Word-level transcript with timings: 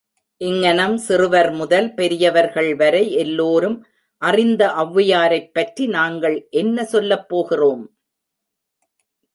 இங்ஙனம் 0.41 0.95
சிறுவர்முதல் 1.07 1.89
பெரியவர்கள்வரை 1.97 3.09
எல்லோரும் 3.09 3.85
அறிந்த 4.21 4.67
ஒளவையாரைப்பற்றி, 4.67 5.87
நாங்கள் 5.87 6.47
என்ன 6.49 6.87
சொல்லப்போகிறோம்? 6.91 7.83